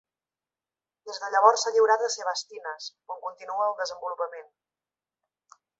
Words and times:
Des 1.09 1.19
de 1.23 1.29
llavors 1.35 1.65
s'ha 1.65 1.73
lliurat 1.75 2.07
a 2.07 2.11
"sebastinas", 2.15 2.89
on 3.17 3.23
continua 3.29 3.69
el 3.71 3.79
desenvolupament. 3.83 4.53